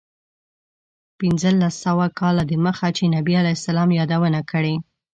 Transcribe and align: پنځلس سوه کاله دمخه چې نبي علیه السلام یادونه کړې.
پنځلس 1.19 1.75
سوه 1.85 2.05
کاله 2.19 2.43
دمخه 2.51 2.87
چې 2.97 3.03
نبي 3.15 3.33
علیه 3.41 3.57
السلام 3.57 3.89
یادونه 3.99 4.39
کړې. 4.51 4.75